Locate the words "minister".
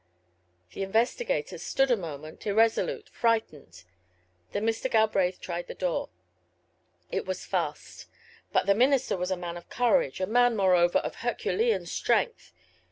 8.73-9.15